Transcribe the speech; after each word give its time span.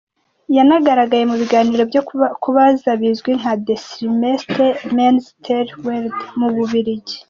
Yanagaragaye 0.55 1.23
mu 1.31 1.35
biganiro 1.41 1.83
byo 1.91 2.01
kubaza 2.43 2.89
bizwi 3.01 3.31
nka 3.39 3.53
"De 3.65 3.75
Slimste 3.85 4.65
Mens 4.95 5.23
ter 5.45 5.67
Wereld" 5.85 6.19
mu 6.39 6.47
Bubiligi. 6.55 7.15